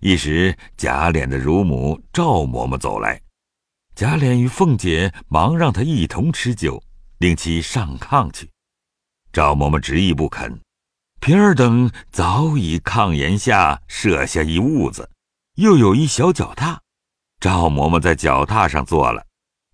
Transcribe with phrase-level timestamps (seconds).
[0.00, 3.18] 一时，贾琏的乳母赵嬷嬷走来，
[3.94, 6.82] 贾琏与凤姐忙让她一同吃酒，
[7.18, 8.50] 令其上炕去。
[9.32, 10.60] 赵嬷嬷执意不肯。
[11.18, 15.10] 平儿等早已炕沿下设下一屋子，
[15.54, 16.78] 又有一小脚踏，
[17.40, 19.24] 赵嬷嬷在脚踏上坐了。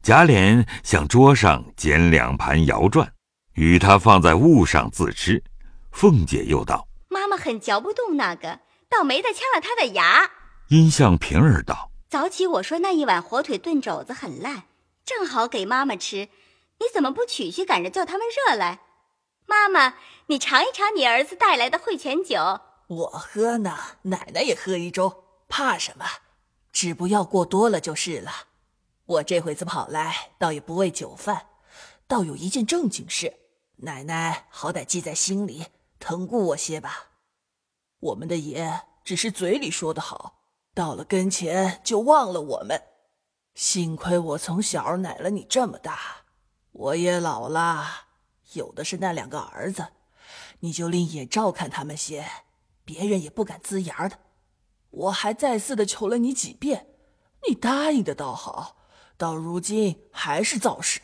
[0.04, 3.12] 贾琏向桌上捡两盘摇转，
[3.54, 5.42] 与他放在物上自吃。
[5.90, 8.60] 凤姐又道：“妈妈很嚼不动那个，
[8.92, 10.30] 倒没的掐了他的牙。”
[10.68, 14.64] 因向平儿道：“早起我说那一碗火腿炖肘子很烂，
[15.04, 16.28] 正好给妈妈吃，
[16.78, 18.80] 你怎么不取去赶着叫他们热来？
[19.46, 19.94] 妈妈，
[20.26, 22.60] 你尝一尝你儿子带来的汇泉酒。
[22.88, 25.14] 我喝呢，奶奶也喝一盅，
[25.48, 26.04] 怕什么？
[26.72, 28.32] 只不要过多了就是了。
[29.06, 31.46] 我这会子跑来，倒也不为酒饭，
[32.06, 33.34] 倒有一件正经事，
[33.76, 35.66] 奶奶好歹记在心里。”
[35.98, 37.11] 疼顾我些吧，
[38.02, 40.40] 我们的爷只是嘴里说的好，
[40.74, 42.82] 到了跟前就忘了我们。
[43.54, 46.24] 幸亏我从小奶了你这么大，
[46.72, 48.06] 我也老了，
[48.54, 49.86] 有的是那两个儿子，
[50.60, 52.26] 你就另眼照看他们些，
[52.84, 54.18] 别人也不敢呲牙的。
[54.90, 56.88] 我还再四的求了你几遍，
[57.48, 58.78] 你答应的倒好，
[59.16, 61.00] 到如今还是造势。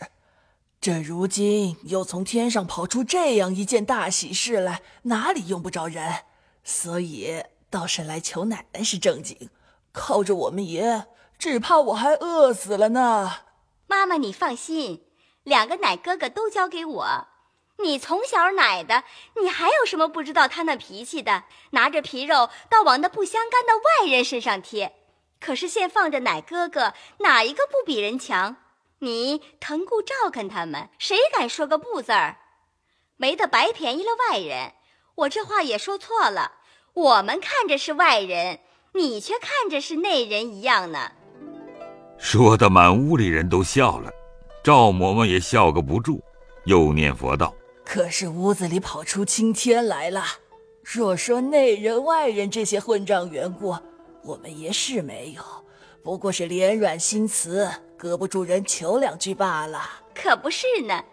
[0.81, 6.25] 这如今又从天上跑出这样一件大喜事来，哪里用不着人？
[6.69, 9.49] 所以倒是来求奶奶是正经。
[9.91, 11.07] 靠着我们爷，
[11.39, 13.39] 只怕我还饿死了呢。
[13.87, 15.07] 妈妈，你放心，
[15.45, 17.29] 两个奶哥哥都交给我。
[17.79, 19.05] 你从小奶的，
[19.41, 21.45] 你还有什么不知道他那脾气的？
[21.71, 24.95] 拿着皮肉倒往那不相干的外人身上贴。
[25.41, 28.57] 可是现放着奶哥哥，哪一个不比人强？
[28.99, 32.37] 你疼顾照看他们，谁敢说个不字儿？
[33.17, 34.75] 没得白便宜了外人。
[35.15, 36.58] 我这话也说错了。
[36.99, 38.59] 我们看着是外人，
[38.93, 41.13] 你却看着是内人一样呢。
[42.19, 44.11] 说的满屋里人都笑了，
[44.65, 46.21] 赵嬷嬷也笑个不住，
[46.65, 47.55] 又念佛道
[47.87, 50.25] ：“可是屋子里跑出青天来了。
[50.83, 53.77] 若说内人外人这些混账缘故，
[54.25, 55.43] 我们也是没有，
[56.03, 59.83] 不过是脸软心慈。”搁不住人求两句罢了，
[60.15, 61.05] 可不是呢。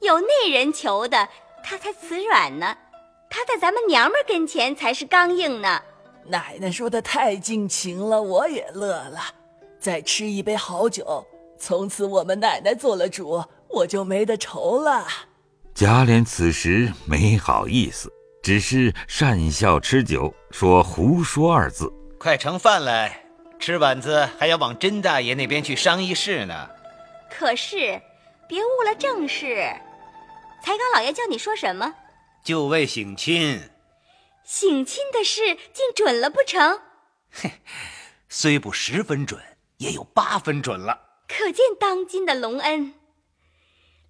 [0.00, 1.28] 有内人求的，
[1.62, 2.76] 他才慈软呢。
[3.30, 5.80] 他在咱们娘们跟前才是刚硬呢。
[6.26, 9.20] 奶奶说的太尽情了，我也乐了。
[9.78, 11.26] 再吃一杯好酒，
[11.58, 15.06] 从此我们奶奶做了主，我就没得愁了。
[15.72, 21.90] 贾琏此时没好意思，只是讪笑吃酒，说“胡说”二字。
[22.18, 23.24] 快盛饭来。
[23.58, 26.68] 吃碗子还要往甄大爷那边去商议事呢，
[27.30, 28.00] 可是
[28.48, 29.70] 别误了正事。
[30.62, 31.94] 才刚老爷叫你说什么？
[32.42, 33.70] 就为省亲。
[34.44, 36.80] 省亲的事竟准了不成？
[37.30, 37.50] 哼，
[38.28, 39.40] 虽不十分准，
[39.76, 41.22] 也有八分准了。
[41.28, 42.94] 可见当今的隆恩，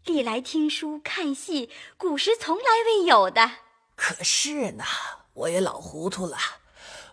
[0.07, 1.69] 历来听书看戏，
[1.99, 3.51] 古时从来未有的。
[3.95, 4.85] 可是呢，
[5.35, 6.39] 我也老糊涂了。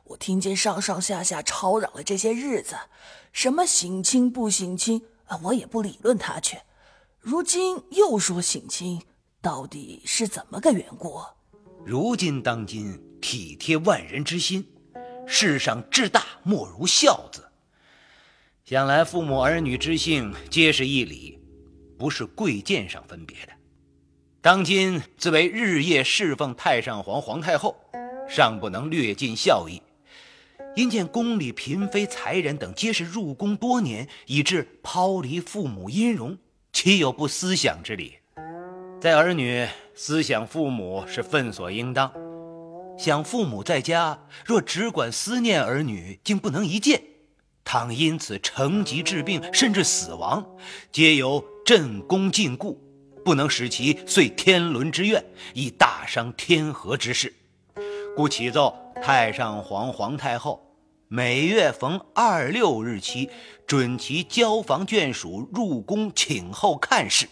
[0.06, 2.78] 我听见上上下下吵嚷了这些日子，
[3.34, 6.60] 什么省亲不省亲啊，我也不理论他去。
[7.20, 9.02] 如今又说省亲，
[9.42, 11.22] 到底是怎么个缘故？
[11.86, 14.66] 如今当今体贴万人之心，
[15.26, 17.44] 世上至大莫如孝子。
[18.66, 21.40] 想来父母儿女之性皆是一理，
[21.98, 23.54] 不是贵贱上分别的。
[24.42, 27.76] 当今自为日夜侍奉太上皇皇太后，
[28.28, 29.82] 尚不能略尽孝义。
[30.76, 36.38] 因见宫里嫔妃才人等皆是入宫多年，以致抛离父母音容，
[36.74, 38.18] 岂有不思想之理？
[39.00, 42.12] 在儿女思想父母是分所应当，
[42.98, 47.00] 想父母在家，若只管思念儿女，竟不能一见，
[47.64, 50.44] 倘因此成疾治病，甚至死亡，
[50.92, 52.76] 皆由朕宫禁锢，
[53.24, 57.32] 不能使其遂天伦之愿，以大伤天和之事，
[58.16, 60.64] 故启奏太上皇皇太后。
[61.08, 63.30] 每月逢二六日期，
[63.68, 67.30] 准其交房眷属入宫请候看事。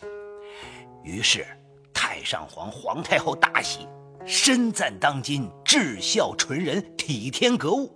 [1.06, 1.46] 于是，
[1.94, 3.88] 太上皇皇太后大喜，
[4.26, 7.92] 深赞当今至孝纯人，体天格物。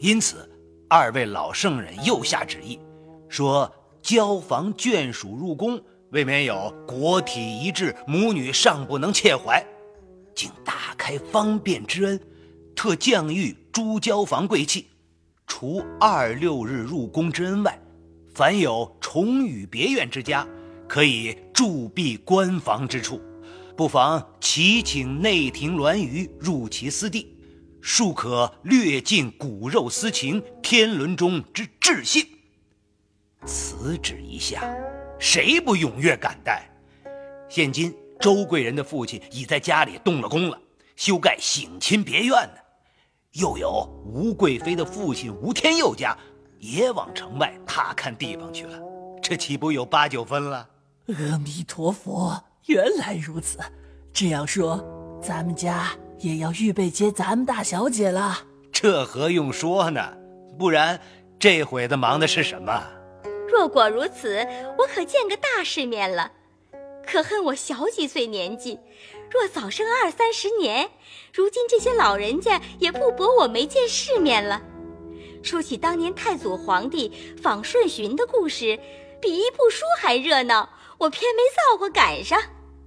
[0.00, 0.50] 因此，
[0.88, 2.80] 二位老圣人又下旨意，
[3.28, 3.72] 说
[4.02, 5.80] 交房眷属入宫，
[6.10, 9.64] 未免有国体一致，母女尚不能切怀，
[10.34, 12.20] 竟大开方便之恩，
[12.74, 14.88] 特降谕诸交房贵戚。
[15.46, 17.78] 除二六日入宫之恩外，
[18.34, 20.44] 凡有重宇别院之家，
[20.88, 23.20] 可以驻跸官房之处，
[23.76, 27.36] 不妨齐请内廷栾舆入其私地。
[27.80, 32.24] 庶可略尽骨肉私情，天伦中之至性。
[33.44, 34.62] 此旨一下，
[35.18, 36.70] 谁不踊跃感戴？
[37.48, 40.56] 现今周贵人的父亲已在家里动了工了，
[40.94, 42.54] 修盖省亲别院呢。
[43.32, 46.16] 又有吴贵妃的父亲吴天佑家
[46.60, 48.78] 也往城外踏看地方去了，
[49.20, 50.68] 这岂不有八九分了？
[51.08, 53.58] 阿弥陀佛，原来如此。
[54.12, 54.84] 这样说，
[55.20, 55.90] 咱们家
[56.20, 58.38] 也要预备接咱们大小姐了。
[58.70, 60.16] 这何用说呢？
[60.56, 61.00] 不然
[61.40, 62.84] 这会子忙的是什么？
[63.48, 64.46] 若果如此，
[64.78, 66.30] 我可见个大世面了。
[67.04, 68.78] 可恨我小几岁年纪，
[69.28, 70.88] 若早生二三十年，
[71.34, 74.62] 如今这些老人家也不驳我没见世面了。
[75.42, 77.10] 说起当年太祖皇帝
[77.42, 78.78] 访顺巡的故事，
[79.20, 80.68] 比一部书还热闹，
[81.02, 82.40] 我偏没造化赶上。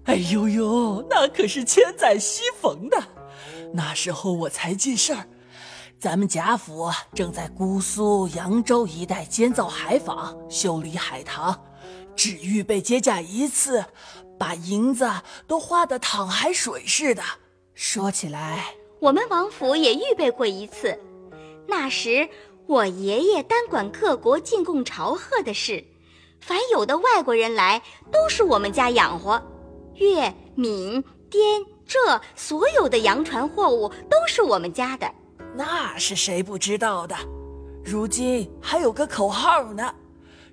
[0.06, 3.04] 哎呦呦，那可是千载西逢的。
[3.74, 5.28] 那时候我才进事儿，
[6.00, 11.62] 咱们贾府正在姑苏、扬州一带建造海坊、修理海棠。
[12.16, 13.84] 只预备接驾一次，
[14.40, 15.12] 把银子
[15.46, 17.22] 都花得淌海水似的。
[17.74, 20.98] 说起来，我们王府也预备过一次。
[21.68, 22.30] 那时
[22.66, 25.84] 我爷爷单管各国进贡朝贺的事，
[26.46, 27.82] 凡有的外国人来，
[28.12, 29.42] 都是我们家养活。
[29.96, 35.12] 粤、闽、滇、浙所有的洋船货物都是我们家的。
[35.56, 37.16] 那是谁不知道的？
[37.84, 39.96] 如今还有个口号呢，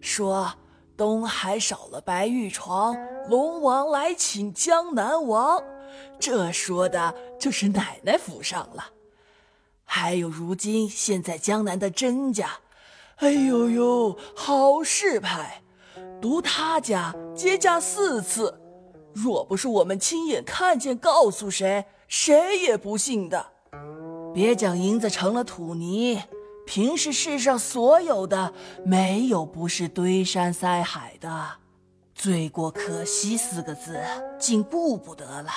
[0.00, 0.50] 说。
[0.94, 2.94] 东海少了白玉床，
[3.29, 5.61] 龙王来请江南王。
[6.21, 8.85] 这说的就是奶奶府上了。
[9.85, 12.59] 还有如今现在江南的甄家，
[13.17, 15.62] 哎呦呦，好事派，
[16.22, 18.60] 独他家接驾四次。
[19.12, 23.44] 若不是我们亲眼看见，告诉谁，谁也不信的。
[24.32, 26.22] 别讲银子成了土泥。
[26.64, 28.54] 平时世上所有的，
[28.86, 31.56] 没有不是堆山塞海的，
[32.14, 34.00] 罪过可惜四个字，
[34.38, 35.50] 竟顾不得了。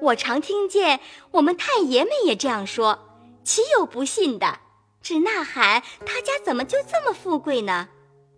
[0.00, 1.00] 我常听见
[1.32, 3.00] 我们太爷们也这样说，
[3.42, 4.60] 岂有不信的？
[5.02, 7.88] 只呐喊他家怎么就这么富贵呢？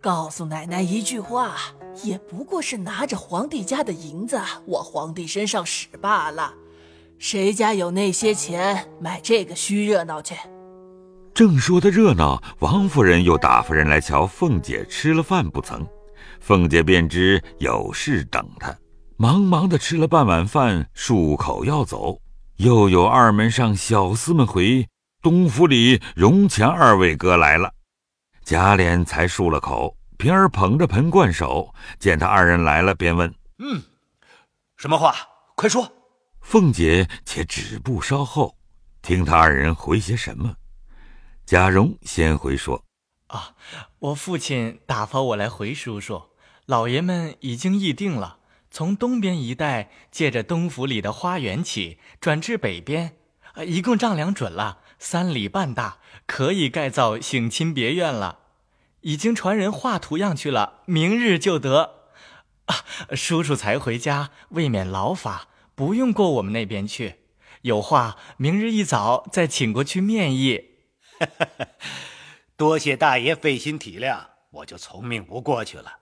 [0.02, 1.54] 告诉奶奶一句话，
[2.02, 6.52] 也不过是拿着皇帝家的银子往皇帝身上使罢了。
[7.20, 10.34] 谁家有那些钱买这个虚热闹去？
[11.32, 15.86] 正说的热闹，王夫人又打发人来瞧凤姐吃了饭不曾。
[16.40, 18.76] 凤姐便知有事等她，
[19.16, 22.18] 忙忙的吃了半碗饭，漱口要走。
[22.56, 24.88] 又有二门上小厮们回，
[25.22, 27.70] 东府里荣强二位哥来了。
[28.52, 33.82] 贾琏才漱了口，平儿捧着盆灌手，见他二人来了，便问：“嗯，
[34.76, 35.14] 什么话？
[35.54, 35.90] 快说。”
[36.42, 38.58] 凤姐且止步稍后，
[39.00, 40.56] 听他二人回些什么。
[41.46, 42.84] 贾蓉先回说
[43.28, 43.54] ：“啊，
[43.98, 46.22] 我父亲打发我来回叔叔，
[46.66, 48.40] 老爷们已经议定了，
[48.70, 53.16] 从东边一带借着东府里的花园起，转至北边，
[53.64, 55.96] 一共丈量准了三里半大，
[56.26, 58.40] 可以盖造省亲别院了。
[59.02, 62.10] 已经传人画图样去了，明日就得。
[62.66, 62.84] 啊，
[63.14, 67.20] 叔叔才回家，未免劳发，不用过我们那边去。
[67.62, 70.78] 有话明日一早再请过去面议。
[72.56, 75.98] ”多谢大爷费心体谅，我就从命不过去了。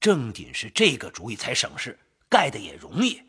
[0.00, 1.98] 正经是这个主意才省事，
[2.28, 3.22] 盖的也容易。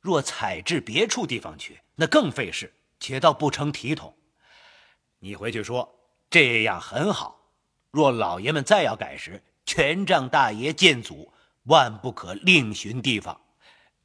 [0.00, 4.16] 若采至别处地方去，那更费事，且倒不成体统。
[5.20, 5.98] 你回去说
[6.30, 7.39] 这样很好。
[7.90, 11.32] 若老爷们再要改时，权杖大爷见阻，
[11.64, 13.40] 万不可另寻地方。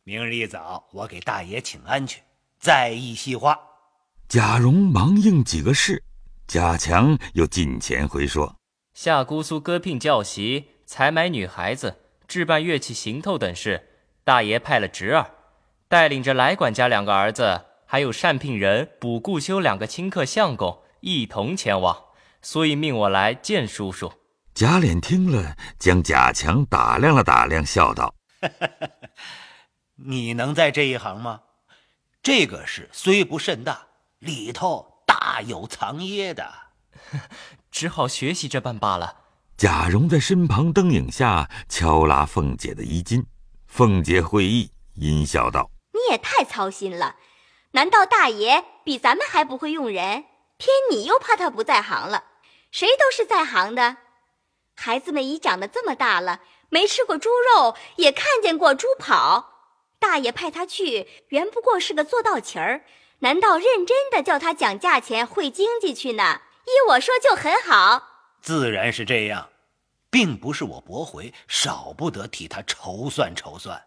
[0.04, 2.22] 明日一早，我给大爷请安去，
[2.60, 3.60] 再议细话。
[4.28, 6.04] 贾蓉忙应几个事。
[6.48, 8.56] 贾强又近前回说
[8.94, 11.96] ：“下姑苏割聘教习、采买女孩子、
[12.28, 13.88] 置办乐器行头等事，
[14.24, 15.30] 大爷派了侄儿，
[15.88, 22.05] 带领着来管家两个儿子，还有单聘人、卜顾修两个亲客相公一同前往，
[22.46, 24.14] 所以命我来见叔叔。”
[24.54, 28.14] 贾琏听了，将贾强打量了打量，笑道
[30.06, 31.42] ：“你能在这一行吗？
[32.22, 33.88] 这个事虽不甚大，
[34.20, 36.52] 里头……”大有藏掖的，
[37.72, 39.18] 只好学习这般罢了。
[39.56, 43.26] 贾蓉在身旁灯影下敲拉凤姐的衣襟，
[43.68, 47.16] 凤姐会意，阴笑道：“你也太操心了，
[47.72, 50.26] 难道大爷比咱们还不会用人？
[50.58, 52.24] 偏你又怕他不在行了？
[52.76, 53.96] 谁都是在行的。
[54.76, 59.78] 孩子们已长得这么大了，没吃过猪肉，也看见过猪跑。
[59.98, 62.84] 大爷派他去，原不过是个做道旗儿。”
[63.20, 66.42] 难道认真的叫他讲价钱、会经济去呢？
[66.66, 68.36] 依我说就很好。
[68.42, 69.52] 自然是这样，
[70.10, 73.86] 并不是我驳回，少不得替他筹算筹算。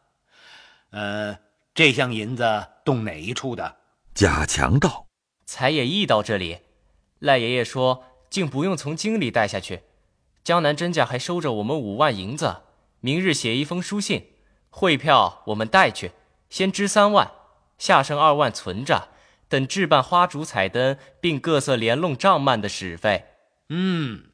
[0.93, 1.37] 呃，
[1.75, 3.77] 这箱银子动哪一处的？
[4.15, 5.05] 贾强道
[5.45, 6.61] ：“财爷驿到这里。
[7.19, 9.83] 赖爷爷说，竟不用从京里带下去。
[10.45, 12.63] 江南甄家还收着我们五万银子，
[13.01, 14.33] 明日写一封书信，
[14.71, 16.13] 汇票我们带去，
[16.49, 17.31] 先支三万，
[17.77, 19.09] 下剩二万存着，
[19.49, 23.27] 等置办花烛彩灯并各色帘弄帐幔的使费。
[23.69, 24.25] 嗯。”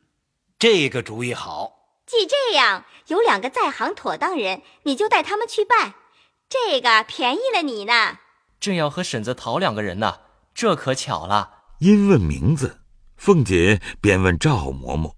[0.56, 1.72] 这个主意好。
[2.06, 5.94] 既这样，有两个在行妥当人，你就带他们去办。
[6.48, 8.18] 这个便宜了你呢。
[8.60, 10.20] 正要和婶子讨两个人呢，
[10.54, 11.64] 这可巧了。
[11.80, 12.80] 因问名字，
[13.24, 15.14] 凤姐便问赵嬷嬷。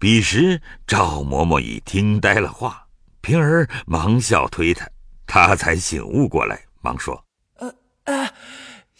[0.00, 2.88] 彼时赵嬷嬷已听呆了话，
[3.20, 4.88] 平儿忙笑推她，
[5.24, 7.24] 她才醒悟过来，忙说
[7.60, 7.72] ：“呃
[8.06, 8.34] 呃，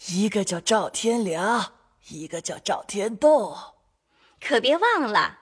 [0.07, 1.73] 一个叫赵天良，
[2.07, 3.53] 一个叫赵天栋，
[4.39, 5.39] 可别忘了。”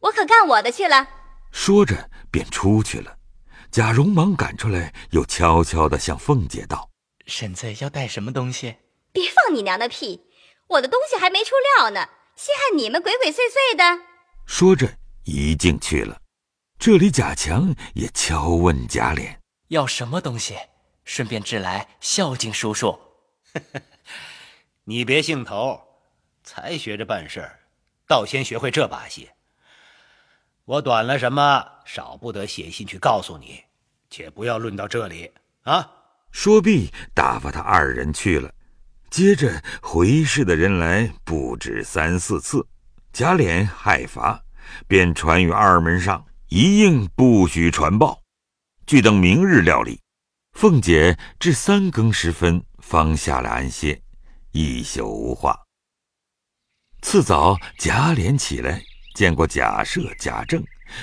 [0.00, 1.06] 我可干我的去了。
[1.52, 3.18] 说着便出去了。
[3.70, 6.88] 贾蓉忙赶出来，又悄悄地向凤姐道
[7.28, 8.76] ：“婶子要带什么东西？
[9.12, 10.22] 别放你娘的屁！
[10.66, 12.08] 我的东西还没出料呢，
[12.38, 14.04] 稀罕你们鬼鬼祟祟的。”
[14.46, 14.88] 说着
[15.24, 16.22] 一径去了。
[16.78, 19.36] 这里贾强也悄问贾琏
[19.68, 20.56] ：“要什么东西？
[21.04, 22.96] 顺便致来孝敬叔叔。
[24.84, 25.82] ”你别兴头，
[26.44, 27.58] 才学着办事儿，
[28.06, 29.28] 倒先学会这把戏。
[30.64, 33.64] 我短了什么，少不得写信去告诉你，
[34.08, 35.32] 且不要论到这里
[35.64, 35.90] 啊！
[36.30, 38.54] 说毕，打发他二人去了。
[39.10, 42.66] 接着回事的人来不止三四次，
[43.12, 44.40] 贾琏害乏，
[44.86, 48.20] 便传与二门上，一应不许传报，
[48.86, 50.00] 俱等明日料理。
[50.52, 54.00] 凤姐至三更时分方下了安歇，
[54.52, 55.58] 一宿无话。
[57.00, 58.82] 次早，贾琏起来。
[59.14, 60.62] 见过贾赦、贾政，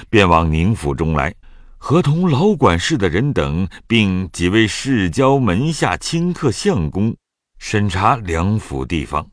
[0.09, 1.35] 便往宁府中来，
[1.77, 7.13] 合同老管事的人等，并几位世交门下清客相公，
[7.57, 9.25] 审查两府地方，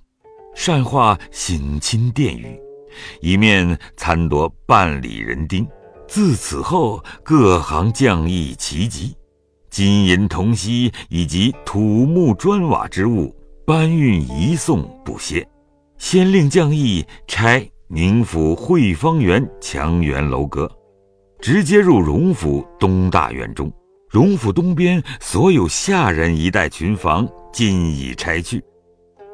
[0.55, 2.59] 善化省亲殿宇，
[3.21, 5.67] 一面参夺办理人丁。
[6.07, 9.15] 自此后，各行匠役齐集，
[9.71, 13.35] 金银铜锡以及土木砖瓦之物，
[13.67, 15.47] 搬运移送不歇。
[15.99, 17.67] 先令匠役拆。
[17.95, 20.67] 宁府汇芳园墙垣楼阁，
[21.43, 23.71] 直接入荣府东大院中。
[24.09, 28.63] 荣府东边所有下人一带群房尽已拆去。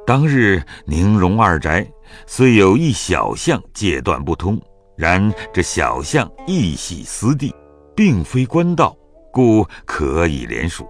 [0.07, 1.87] 当日宁荣二宅
[2.27, 4.61] 虽有一小巷戒断不通，
[4.97, 7.55] 然这小巷亦系私地，
[7.95, 8.97] 并非官道，
[9.33, 10.87] 故可以连署。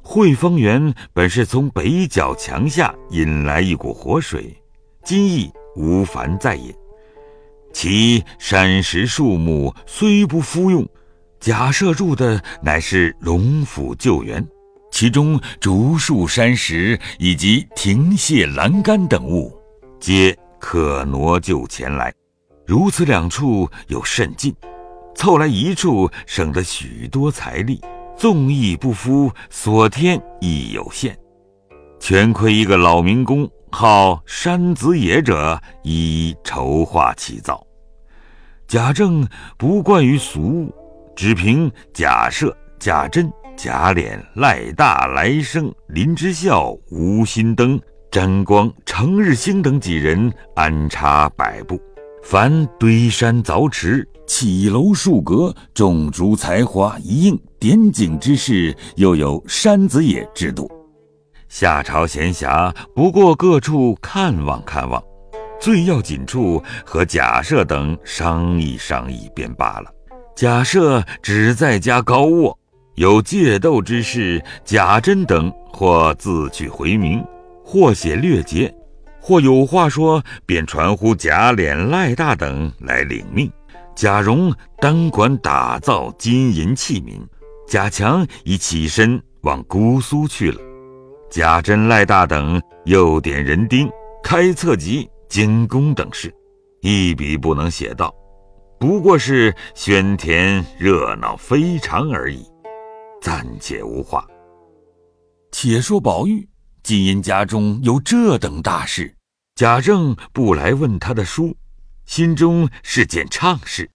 [0.00, 4.56] 汇芳园本是从北角墙下引来一股活水，
[5.04, 6.72] 今亦无凡在也。
[7.72, 10.88] 其山石树木虽不敷用，
[11.40, 14.46] 假设住的乃是荣府旧园，
[14.96, 19.54] 其中竹树、山石以及亭榭、栏杆等物，
[20.00, 22.10] 皆可挪就前来。
[22.66, 24.56] 如此两处有甚近，
[25.14, 27.78] 凑来一处，省得许多财力。
[28.16, 31.14] 纵意不敷，所添亦有限。
[32.00, 37.62] 全亏一个老民工，号山子野者，以筹划起造。
[38.66, 40.74] 贾政不惯于俗物，
[41.14, 51.80] 只凭假设、贾珍、贾琏、赖大、来生、林之孝、吴新登、詹光、程日兴等几人安插摆布，
[52.22, 60.70] 凡堆山凿池、起楼树阁、种竹才华一应点景之事，又有山子野制度。
[61.48, 65.02] 夏朝闲暇，不过各处看望看望。
[65.58, 69.90] 最要紧处和贾赦等商议商议便罢了。
[70.36, 72.58] 贾赦只在家高卧，
[72.96, 77.24] 有借斗之事，贾珍等或自取回名，
[77.64, 78.74] 或写略节，
[79.20, 83.50] 或有话说，便传呼贾琏、赖大等来领命。
[83.94, 87.20] 贾蓉单管打造金银器皿，
[87.68, 90.60] 贾强已起身往姑苏去了。
[91.30, 93.88] 贾珍、赖大等又点人丁，
[94.22, 95.08] 开册籍。
[95.28, 96.32] 监工等事，
[96.82, 98.14] 一笔不能写到，
[98.78, 102.46] 不过是喧天热闹非常而已，
[103.26, 104.24] 暂且无话。
[105.50, 106.48] 且说宝玉
[106.84, 109.16] 今因家中有这等大事，
[109.56, 111.56] 贾政不来问他的书，
[112.04, 113.90] 心中是件怅事。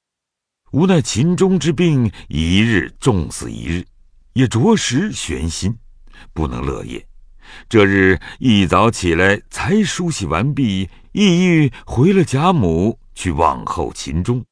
[0.74, 3.86] 无奈秦钟之病一日重似一日，
[4.34, 5.74] 也着实悬心，
[6.34, 7.08] 不能乐业，
[7.70, 14.44] 这日一早起来，才梳洗完毕，意欲回了贾母去望候秦钟。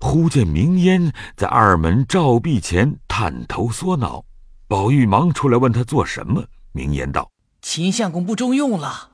[0.00, 4.24] 忽见明烟在二门照壁前探头缩脑，
[4.68, 6.44] 宝玉忙出来问他做什么。
[6.72, 7.30] 明烟道
[7.62, 9.10] ：“秦相公不中用了。”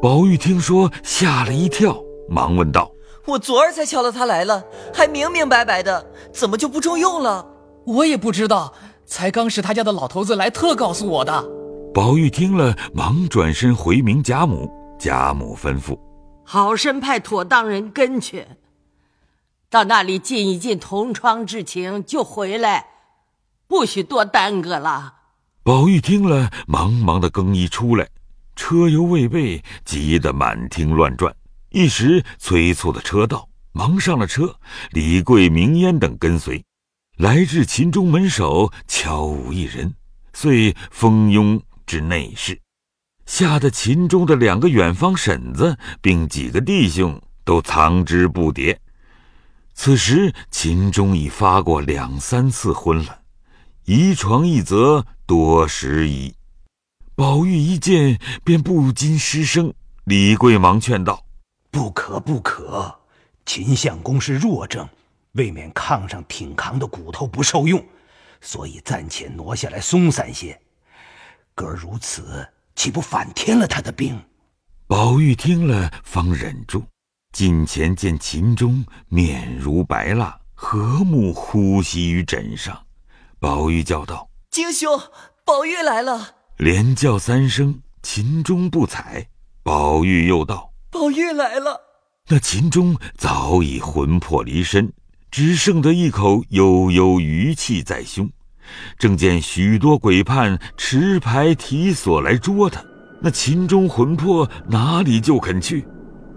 [0.00, 1.98] 宝玉听说，吓了一跳，
[2.28, 2.90] 忙问道
[3.26, 7.44] ：“我昨儿才瞧到他来了，还明明白白的，怎么就不中用了？”
[7.84, 8.72] 我也不知道，
[9.04, 11.44] 才刚是他家的老头子来特告诉我的。
[11.92, 14.70] 宝玉听了，忙转身回明贾母。
[14.98, 15.98] 贾母吩咐
[16.42, 18.46] ：“好生派妥当人跟去，
[19.68, 22.86] 到那里尽一尽同窗之情，就回来，
[23.66, 25.14] 不许多耽搁了。”
[25.62, 28.08] 宝玉听了，忙忙的更衣出来，
[28.54, 31.34] 车犹未备，急得满厅乱转，
[31.70, 34.56] 一时催促的车到，忙上了车。
[34.90, 36.64] 李贵、明烟等跟随，
[37.16, 39.94] 来至秦中门首，悄无一人，
[40.32, 41.60] 遂蜂拥。
[41.86, 42.60] 之内室，
[43.26, 48.76] 吓得秦中的两个远方婶子，并几个弟兄都藏之不迭。
[49.76, 53.20] 此时秦钟已发过两三次昏了，
[53.84, 56.34] 一床一则多时矣。
[57.14, 59.72] 宝玉一见，便不禁失声。
[60.04, 61.24] 李贵忙劝道
[61.70, 62.92] ：“不可不可，
[63.44, 64.88] 秦相公是弱症，
[65.32, 67.84] 未免炕上挺扛的骨头不受用，
[68.40, 70.58] 所以暂且挪下来松散些。”
[71.54, 74.20] 哥如此，岂不反添了他的病？
[74.86, 76.82] 宝玉听了，方忍住，
[77.36, 82.86] 近前见秦钟面如白蜡，和睦呼吸于枕上。
[83.38, 84.98] 宝玉叫道：“金兄，
[85.44, 89.28] 宝玉来了！”连叫三声，秦钟不睬。
[89.62, 91.78] 宝玉又道：“宝玉来了。”
[92.28, 94.90] 那秦钟早已魂魄离身，
[95.30, 98.26] 只剩得一口悠悠余气在胸。
[98.98, 102.82] 正见许多鬼判持牌提锁来捉他，
[103.20, 105.86] 那秦钟魂魄哪里就肯去？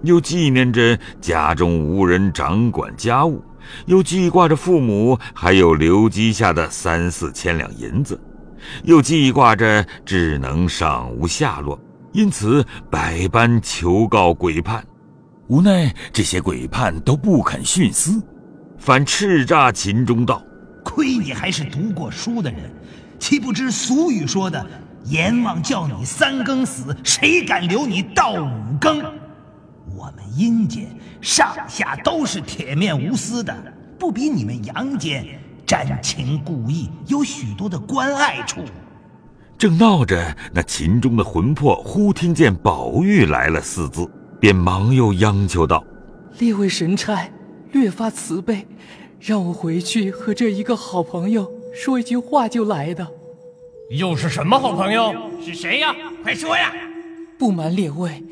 [0.03, 3.43] 又纪念着家中无人掌管家务，
[3.85, 8.19] 又记挂着父母还有留积下的三四千两银子，
[8.83, 11.79] 又记挂着智能尚无下落，
[12.13, 14.85] 因此百般求告鬼判，
[15.47, 18.21] 无奈这些鬼判都不肯徇私，
[18.77, 20.41] 反叱咤秦钟道。
[20.81, 22.71] 亏你还是读过书的人，
[23.19, 24.65] 岂不知俗语说的
[25.05, 29.03] “阎王叫你三更死，谁敢留你到五更”？
[29.99, 30.87] 我们阴间
[31.19, 33.53] 上下都是铁面无私的，
[33.99, 35.25] 不比你们阳间
[35.67, 38.61] 瞻情顾意，有许多的关爱处。
[39.57, 44.09] 正闹着，那秦钟的魂魄忽听见“宝玉来了”四字，
[44.39, 45.83] 便忙又央求道
[46.39, 47.29] ：“列位神差，
[47.73, 48.65] 略发慈悲。”
[49.19, 53.05] 让我回去和这一个好朋友说一句话就来的。
[53.89, 55.13] 又是什么好朋友？
[55.43, 55.93] 是谁呀？
[56.23, 56.71] 快说呀！
[57.37, 58.23] 不瞒列位，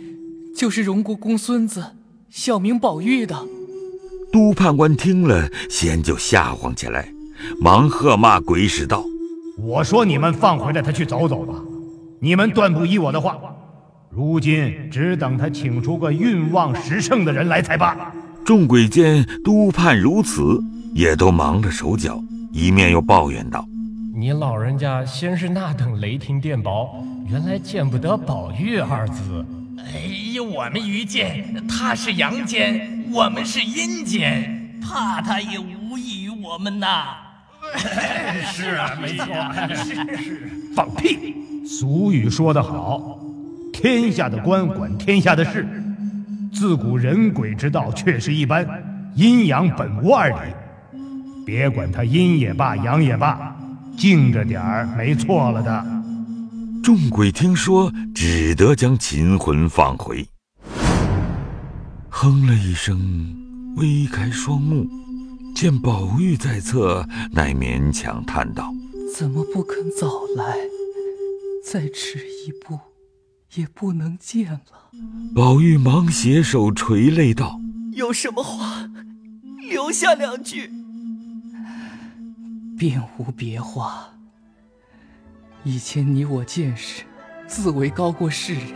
[0.56, 1.84] 就是荣国公孙子，
[2.30, 3.36] 小名宝玉的。
[4.32, 7.12] 督判官听了，先就吓慌起来，
[7.60, 9.04] 忙喝骂鬼使道
[9.58, 11.56] ：“我说你们放回来他去走走吧！
[12.20, 13.38] 你们断不依我的话。
[14.10, 20.62] 如今只等他请出个运旺时盛的人来才罢。”众鬼见督判如此。
[20.94, 22.20] 也都忙了手脚，
[22.52, 23.64] 一面又抱怨道
[24.18, 26.90] ：“你老人家先是那等雷霆电雹，
[27.30, 29.46] 原来见不得宝玉二字。
[29.94, 30.00] 哎
[30.34, 37.16] 呀，我们愚见他是阳间，我们是阴间，怕他也无益于我们呐。
[38.54, 39.26] 是啊，没错，
[39.76, 40.52] 是是。
[40.76, 41.36] 放屁！
[41.66, 43.20] 俗语说得好，
[43.74, 45.68] 天下的官管天下的事，
[46.54, 48.66] 自古人鬼之道确实一般，
[49.16, 50.36] 阴阳本无二理。”
[51.46, 53.56] 别管他阴也罢，阳也罢，
[53.98, 55.97] 静着点儿没错了的。
[56.88, 60.26] 众鬼听说，只得将秦魂放回。
[62.08, 63.36] 哼了一声，
[63.76, 64.88] 微开双目，
[65.54, 68.74] 见宝玉在侧，乃勉强叹道
[69.14, 70.60] ：“怎么不肯早来？
[71.62, 72.80] 再迟一步，
[73.56, 74.90] 也不能见了。”
[75.36, 77.60] 宝玉忙携手垂泪道
[77.92, 78.90] ：“有什么话，
[79.70, 80.72] 留下两句。”
[82.80, 84.14] 便无别话。
[85.64, 87.04] 以前你我见识，
[87.46, 88.74] 自为高过世人。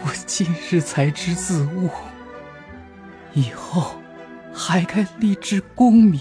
[0.00, 1.90] 我今日才知自悟，
[3.34, 4.00] 以后
[4.54, 6.20] 还该立志功名，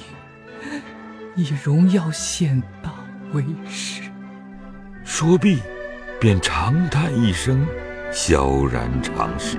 [1.35, 2.91] 以荣耀显大
[3.33, 4.01] 为是。
[5.05, 5.59] 说毕，
[6.19, 7.65] 便长叹一声，
[8.11, 9.57] 萧然长逝。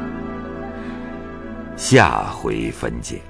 [1.77, 3.23] 下回分解。